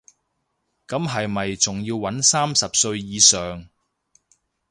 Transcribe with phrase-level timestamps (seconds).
[0.87, 3.67] 咁係咪仲要搵三十歲以上